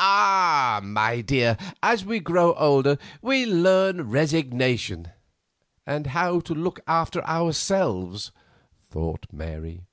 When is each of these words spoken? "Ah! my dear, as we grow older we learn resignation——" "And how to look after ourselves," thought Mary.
"Ah! 0.00 0.80
my 0.82 1.20
dear, 1.20 1.56
as 1.84 2.04
we 2.04 2.18
grow 2.18 2.52
older 2.54 2.98
we 3.20 3.46
learn 3.46 4.10
resignation——" 4.10 5.12
"And 5.86 6.08
how 6.08 6.40
to 6.40 6.52
look 6.52 6.80
after 6.88 7.24
ourselves," 7.24 8.32
thought 8.90 9.26
Mary. 9.30 9.84